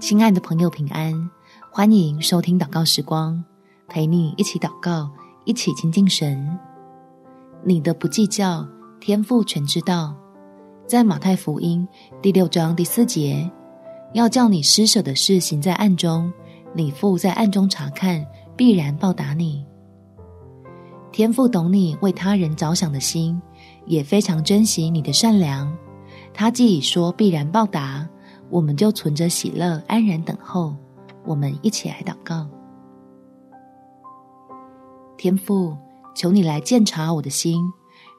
[0.00, 1.28] 亲爱的朋友，平安！
[1.72, 3.42] 欢迎收听祷告时光，
[3.88, 5.10] 陪你一起祷告，
[5.44, 6.56] 一起亲近神。
[7.64, 8.64] 你的不计较，
[9.00, 10.14] 天父全知道。
[10.86, 11.86] 在马太福音
[12.22, 13.50] 第六章第四节，
[14.14, 16.32] 要叫你施舍的事行在暗中，
[16.72, 18.24] 你父在暗中查看，
[18.56, 19.66] 必然报答你。
[21.10, 23.40] 天父懂你为他人着想的心，
[23.84, 25.76] 也非常珍惜你的善良。
[26.32, 28.08] 他既已说必然报答，
[28.50, 30.76] 我们就存着喜乐安然等候。
[31.24, 32.48] 我们一起来祷告：
[35.16, 35.76] 天父，
[36.14, 37.62] 求你来鉴察我的心，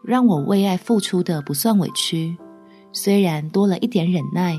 [0.03, 2.37] 让我为爱付出的不算委屈。
[2.91, 4.57] 虽然多了一点忍耐，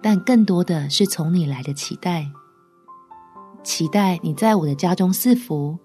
[0.00, 2.26] 但更多的是从你来的期待。
[3.64, 5.76] 期待你在我的家中赐福，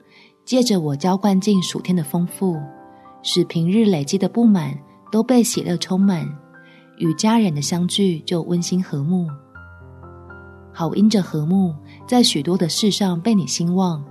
[0.46, 2.62] 借着我浇灌进暑天的丰富，
[3.24, 4.78] 使平日累积的不满
[5.12, 6.30] 都被喜乐充满，
[6.98, 9.28] 与家人的相聚就温馨和睦。
[10.72, 11.74] 好因着和睦，
[12.08, 14.04] 在许多的事上被你兴旺，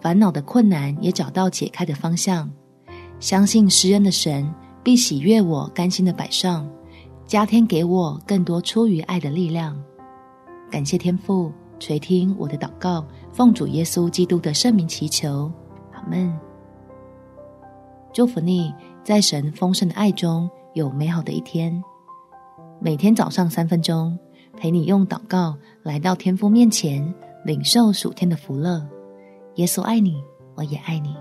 [0.00, 2.50] 烦恼的困难也找到解开的方向。
[3.20, 6.68] 相信施恩的神必喜悦我甘心的摆上。
[7.26, 9.74] 加添给我更多出于爱的力量，
[10.70, 11.50] 感谢天父
[11.80, 15.50] 垂听我的祷告，奉主耶稣基督的圣名祈求，
[15.94, 16.30] 阿门。
[18.12, 18.70] 祝福你
[19.02, 21.82] 在神丰盛的爱中有美好的一天。
[22.84, 24.18] 每天早上三分钟，
[24.58, 28.86] 陪你用祷告来到天父面前，领受属天的福乐。
[29.54, 30.22] 耶稣爱你，
[30.54, 31.16] 我也爱你。